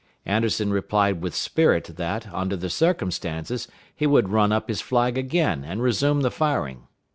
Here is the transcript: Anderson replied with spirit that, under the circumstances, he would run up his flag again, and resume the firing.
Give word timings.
Anderson 0.25 0.71
replied 0.73 1.21
with 1.21 1.35
spirit 1.35 1.83
that, 1.83 2.27
under 2.33 2.55
the 2.57 2.71
circumstances, 2.71 3.67
he 3.95 4.07
would 4.07 4.29
run 4.29 4.51
up 4.51 4.67
his 4.67 4.81
flag 4.81 5.15
again, 5.15 5.63
and 5.63 5.83
resume 5.83 6.21
the 6.21 6.31
firing. 6.31 6.87